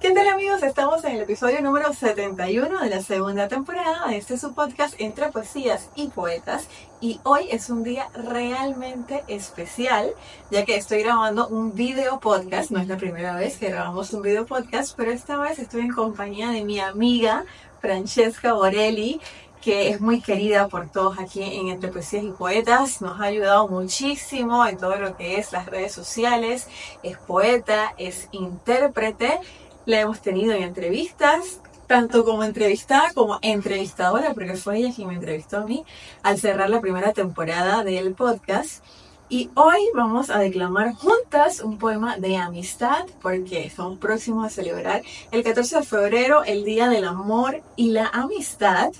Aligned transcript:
¿Qué 0.00 0.12
tal 0.12 0.28
amigos? 0.28 0.62
Estamos 0.62 1.02
en 1.04 1.16
el 1.16 1.22
episodio 1.22 1.60
número 1.60 1.92
71 1.92 2.82
de 2.82 2.88
la 2.88 3.02
segunda 3.02 3.48
temporada 3.48 4.06
de 4.06 4.18
este 4.18 4.38
su 4.38 4.54
podcast 4.54 4.94
entre 4.98 5.32
poesías 5.32 5.90
y 5.96 6.06
poetas. 6.06 6.68
Y 7.00 7.18
hoy 7.24 7.48
es 7.50 7.68
un 7.68 7.82
día 7.82 8.08
realmente 8.14 9.24
especial 9.26 10.12
ya 10.52 10.64
que 10.64 10.76
estoy 10.76 11.02
grabando 11.02 11.48
un 11.48 11.74
video 11.74 12.20
podcast, 12.20 12.70
no 12.70 12.78
es 12.78 12.86
la 12.86 12.96
primera 12.96 13.34
vez 13.34 13.56
que 13.56 13.70
grabamos 13.70 14.12
un 14.12 14.22
video 14.22 14.46
podcast, 14.46 14.96
pero 14.96 15.10
esta 15.10 15.36
vez 15.36 15.58
estoy 15.58 15.80
en 15.80 15.92
compañía 15.92 16.50
de 16.50 16.62
mi 16.62 16.78
amiga 16.78 17.44
Francesca 17.80 18.52
Borelli 18.52 19.20
que 19.60 19.88
es 19.90 20.00
muy 20.00 20.20
querida 20.20 20.68
por 20.68 20.88
todos 20.88 21.18
aquí 21.18 21.42
en 21.42 21.66
Entre 21.66 21.90
Poesías 21.90 22.22
y 22.22 22.30
Poetas, 22.30 23.02
nos 23.02 23.20
ha 23.20 23.24
ayudado 23.24 23.66
muchísimo 23.66 24.64
en 24.64 24.78
todo 24.78 24.96
lo 24.96 25.16
que 25.16 25.38
es 25.38 25.50
las 25.50 25.66
redes 25.66 25.90
sociales, 25.90 26.68
es 27.02 27.18
poeta, 27.18 27.92
es 27.98 28.28
intérprete 28.30 29.40
la 29.88 30.02
hemos 30.02 30.20
tenido 30.20 30.52
en 30.52 30.64
entrevistas, 30.64 31.60
tanto 31.86 32.22
como 32.22 32.44
entrevistada 32.44 33.10
como 33.14 33.38
entrevistadora, 33.40 34.34
porque 34.34 34.54
fue 34.54 34.76
ella 34.76 34.92
quien 34.94 35.08
me 35.08 35.14
entrevistó 35.14 35.56
a 35.56 35.64
mí 35.64 35.82
al 36.22 36.38
cerrar 36.38 36.68
la 36.68 36.82
primera 36.82 37.14
temporada 37.14 37.82
del 37.84 38.12
podcast. 38.12 38.84
Y 39.30 39.48
hoy 39.54 39.78
vamos 39.94 40.28
a 40.28 40.40
declamar 40.40 40.92
juntas 40.92 41.60
un 41.60 41.78
poema 41.78 42.18
de 42.18 42.36
amistad, 42.36 43.06
porque 43.22 43.64
estamos 43.64 43.98
próximos 43.98 44.44
a 44.44 44.50
celebrar 44.50 45.02
el 45.30 45.42
14 45.42 45.76
de 45.76 45.82
febrero, 45.82 46.44
el 46.44 46.64
Día 46.64 46.90
del 46.90 47.04
Amor 47.04 47.62
y 47.74 47.92
la 47.92 48.08
Amistad. 48.08 48.92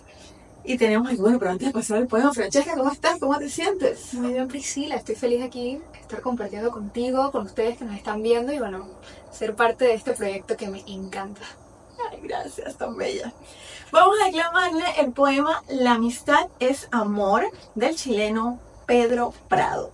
Y 0.68 0.76
tenemos, 0.76 1.16
bueno, 1.16 1.38
pero 1.38 1.52
antes 1.52 1.68
de 1.68 1.72
pasar 1.72 1.96
el 1.96 2.06
poema, 2.06 2.30
Francesca, 2.34 2.74
¿cómo 2.76 2.92
estás? 2.92 3.18
¿Cómo 3.18 3.38
te 3.38 3.48
sientes? 3.48 4.12
Muy 4.12 4.34
bien, 4.34 4.48
Priscila, 4.48 4.96
estoy 4.96 5.14
feliz 5.14 5.42
aquí, 5.42 5.80
estar 5.98 6.20
compartiendo 6.20 6.70
contigo, 6.70 7.32
con 7.32 7.46
ustedes 7.46 7.78
que 7.78 7.86
nos 7.86 7.96
están 7.96 8.22
viendo 8.22 8.52
y 8.52 8.58
bueno, 8.58 8.86
ser 9.32 9.56
parte 9.56 9.86
de 9.86 9.94
este 9.94 10.12
proyecto 10.12 10.58
que 10.58 10.68
me 10.68 10.84
encanta. 10.86 11.40
Ay, 12.10 12.20
gracias, 12.22 12.76
tan 12.76 12.98
bella. 12.98 13.32
Vamos 13.92 14.16
a 14.20 14.26
declamarle 14.26 14.84
el 14.98 15.12
poema 15.12 15.62
La 15.68 15.92
amistad 15.92 16.48
es 16.60 16.86
amor 16.90 17.46
del 17.74 17.96
chileno 17.96 18.60
Pedro 18.86 19.32
Prado. 19.48 19.90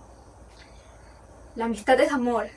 La 1.55 1.65
amistad 1.65 1.97
es 2.01 2.11
amor 2.11 2.49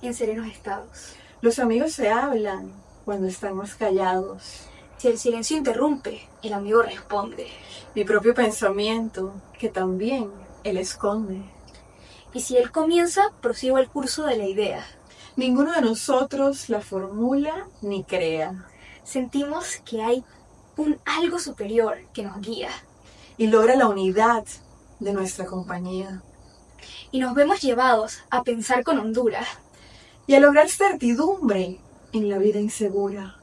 en 0.00 0.14
serenos 0.14 0.46
estados. 0.46 1.14
Los 1.40 1.58
amigos 1.58 1.90
se 1.90 2.08
hablan 2.08 2.70
cuando 3.04 3.26
estamos 3.26 3.74
callados. 3.74 4.68
Si 4.98 5.06
el 5.06 5.16
silencio 5.16 5.56
interrumpe, 5.56 6.28
el 6.42 6.52
amigo 6.52 6.82
responde. 6.82 7.46
Mi 7.94 8.04
propio 8.04 8.34
pensamiento, 8.34 9.32
que 9.56 9.68
también 9.68 10.28
él 10.64 10.76
esconde. 10.76 11.40
Y 12.34 12.40
si 12.40 12.56
él 12.56 12.72
comienza, 12.72 13.30
prosigo 13.40 13.78
el 13.78 13.88
curso 13.88 14.24
de 14.24 14.36
la 14.36 14.46
idea. 14.46 14.84
Ninguno 15.36 15.72
de 15.72 15.82
nosotros 15.82 16.68
la 16.68 16.80
formula 16.80 17.68
ni 17.80 18.02
crea. 18.02 18.66
Sentimos 19.04 19.76
que 19.84 20.02
hay 20.02 20.24
un 20.76 20.98
algo 21.04 21.38
superior 21.38 21.98
que 22.12 22.24
nos 22.24 22.40
guía. 22.40 22.70
Y 23.36 23.46
logra 23.46 23.76
la 23.76 23.86
unidad 23.86 24.44
de 24.98 25.12
nuestra 25.12 25.46
compañía. 25.46 26.24
Y 27.12 27.20
nos 27.20 27.34
vemos 27.34 27.60
llevados 27.60 28.24
a 28.30 28.42
pensar 28.42 28.82
con 28.82 28.98
hondura. 28.98 29.46
Y 30.26 30.34
a 30.34 30.40
lograr 30.40 30.68
certidumbre 30.68 31.78
en 32.12 32.28
la 32.28 32.38
vida 32.38 32.58
insegura. 32.58 33.37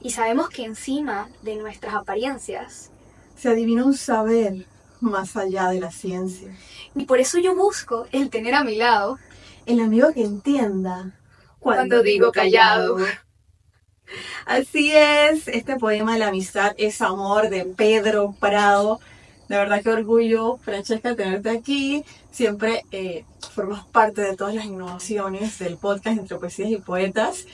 Y 0.00 0.10
sabemos 0.10 0.48
que 0.48 0.64
encima 0.64 1.28
de 1.42 1.56
nuestras 1.56 1.94
apariencias 1.94 2.90
se 3.36 3.48
adivina 3.48 3.84
un 3.84 3.94
saber 3.94 4.66
más 5.00 5.36
allá 5.36 5.68
de 5.68 5.80
la 5.80 5.90
ciencia. 5.90 6.48
Y 6.94 7.04
por 7.04 7.20
eso 7.20 7.38
yo 7.38 7.54
busco 7.54 8.06
el 8.12 8.30
tener 8.30 8.54
a 8.54 8.64
mi 8.64 8.76
lado 8.76 9.18
el 9.66 9.80
amigo 9.80 10.12
que 10.12 10.22
entienda 10.22 11.12
cuando, 11.58 12.02
digo 12.02 12.32
callado. 12.32 12.98
Así 14.46 14.92
es, 14.92 15.48
este 15.48 15.76
poema 15.76 16.16
La 16.16 16.28
amistad 16.28 16.74
es 16.78 17.02
amor 17.02 17.50
de 17.50 17.64
Pedro 17.64 18.34
Prado. 18.40 19.00
De 19.48 19.56
verdad 19.56 19.82
que 19.82 19.90
orgullo, 19.90 20.58
Francesca, 20.58 21.14
tenerte 21.14 21.50
aquí. 21.50 22.04
Siempre 22.30 22.84
eh, 22.92 23.24
formas 23.54 23.84
parte 23.86 24.22
de 24.22 24.36
todas 24.36 24.54
las 24.54 24.64
innovaciones 24.64 25.58
del 25.58 25.76
podcast 25.76 26.18
entre 26.18 26.38
poesías 26.38 26.70
y 26.70 26.76
poetas 26.76 27.46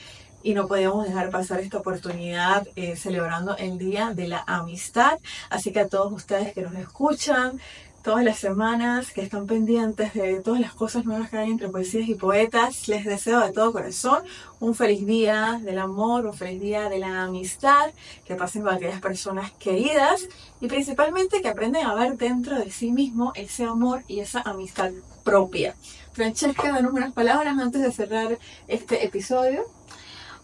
y 0.44 0.52
no 0.52 0.68
podíamos 0.68 1.06
dejar 1.06 1.30
pasar 1.30 1.60
esta 1.60 1.78
oportunidad 1.78 2.68
eh, 2.76 2.96
celebrando 2.96 3.56
el 3.56 3.78
Día 3.78 4.12
de 4.14 4.28
la 4.28 4.44
Amistad. 4.46 5.18
Así 5.48 5.72
que 5.72 5.80
a 5.80 5.88
todos 5.88 6.12
ustedes 6.12 6.52
que 6.52 6.60
nos 6.60 6.74
escuchan, 6.74 7.58
todas 8.02 8.22
las 8.22 8.38
semanas, 8.38 9.10
que 9.12 9.22
están 9.22 9.46
pendientes 9.46 10.12
de 10.12 10.40
todas 10.40 10.60
las 10.60 10.74
cosas 10.74 11.06
nuevas 11.06 11.30
que 11.30 11.38
hay 11.38 11.50
entre 11.50 11.70
poesías 11.70 12.06
y 12.06 12.14
poetas. 12.14 12.86
Les 12.88 13.06
deseo 13.06 13.40
de 13.40 13.52
todo 13.52 13.72
corazón 13.72 14.22
un 14.60 14.74
feliz 14.74 15.06
día 15.06 15.58
del 15.62 15.78
amor, 15.78 16.26
un 16.26 16.34
feliz 16.34 16.60
día 16.60 16.90
de 16.90 16.98
la 16.98 17.22
amistad, 17.22 17.90
que 18.26 18.34
pasen 18.34 18.62
con 18.62 18.74
aquellas 18.74 19.00
personas 19.00 19.50
queridas 19.52 20.28
y 20.60 20.66
principalmente 20.66 21.40
que 21.40 21.48
aprendan 21.48 21.86
a 21.86 21.94
ver 21.94 22.18
dentro 22.18 22.58
de 22.58 22.70
sí 22.70 22.92
mismo 22.92 23.32
ese 23.34 23.64
amor 23.64 24.02
y 24.06 24.20
esa 24.20 24.42
amistad 24.42 24.92
propia. 25.24 25.74
Francesca, 26.12 26.70
danos 26.70 26.92
unas 26.92 27.12
palabras 27.12 27.58
antes 27.58 27.80
de 27.80 27.90
cerrar 27.90 28.38
este 28.68 29.04
episodio. 29.06 29.64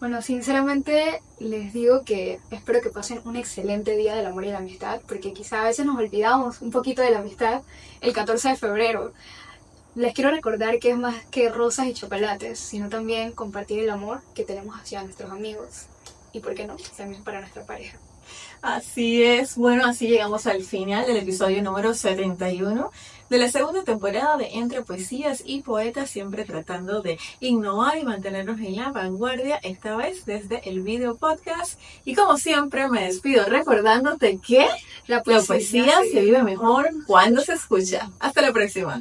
Bueno, 0.01 0.23
sinceramente 0.23 1.21
les 1.37 1.73
digo 1.73 2.03
que 2.03 2.39
espero 2.49 2.81
que 2.81 2.89
pasen 2.89 3.21
un 3.23 3.35
excelente 3.35 3.95
día 3.95 4.15
del 4.15 4.25
amor 4.25 4.45
y 4.45 4.49
la 4.49 4.57
amistad, 4.57 4.99
porque 5.07 5.31
quizá 5.31 5.61
a 5.61 5.65
veces 5.65 5.85
nos 5.85 5.95
olvidamos 5.95 6.59
un 6.63 6.71
poquito 6.71 7.03
de 7.03 7.11
la 7.11 7.19
amistad 7.19 7.61
el 8.01 8.11
14 8.11 8.49
de 8.49 8.55
febrero. 8.55 9.13
Les 9.93 10.15
quiero 10.15 10.31
recordar 10.31 10.79
que 10.79 10.89
es 10.89 10.97
más 10.97 11.23
que 11.25 11.49
rosas 11.49 11.85
y 11.85 11.93
chocolates, 11.93 12.57
sino 12.57 12.89
también 12.89 13.31
compartir 13.31 13.77
el 13.77 13.91
amor 13.91 14.21
que 14.33 14.43
tenemos 14.43 14.75
hacia 14.75 15.03
nuestros 15.03 15.29
amigos 15.29 15.85
y, 16.33 16.39
¿por 16.39 16.55
qué 16.55 16.65
no?, 16.65 16.77
también 16.97 17.23
para 17.23 17.39
nuestra 17.39 17.63
pareja. 17.63 17.99
Así 18.61 19.23
es, 19.23 19.55
bueno, 19.55 19.85
así 19.85 20.07
llegamos 20.07 20.45
al 20.47 20.63
final 20.63 21.05
del 21.05 21.17
episodio 21.17 21.63
número 21.63 21.93
71 21.93 22.91
de 23.31 23.37
la 23.37 23.49
segunda 23.49 23.83
temporada 23.83 24.35
de 24.35 24.49
Entre 24.55 24.81
Poesías 24.81 25.41
y 25.45 25.61
Poetas, 25.61 26.09
siempre 26.09 26.43
tratando 26.43 27.01
de 27.01 27.17
innovar 27.39 27.97
y 27.97 28.03
mantenernos 28.03 28.59
en 28.59 28.75
la 28.75 28.91
vanguardia, 28.91 29.55
esta 29.63 29.95
vez 29.95 30.25
desde 30.25 30.69
el 30.69 30.81
video 30.81 31.15
podcast. 31.15 31.79
Y 32.03 32.13
como 32.13 32.37
siempre 32.37 32.89
me 32.89 33.05
despido 33.05 33.45
recordándote 33.45 34.37
que 34.45 34.67
la 35.07 35.23
poesía, 35.23 35.93
se 36.11 36.21
vive 36.21 36.43
mejor 36.43 36.89
cuando 37.07 37.39
se 37.39 37.53
escucha. 37.53 38.11
Hasta 38.19 38.41
la 38.41 38.51
próxima. 38.51 38.99